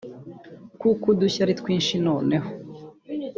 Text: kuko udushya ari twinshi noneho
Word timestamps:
kuko 0.81 1.05
udushya 1.13 1.41
ari 1.45 1.53
twinshi 1.59 1.95
noneho 2.07 2.49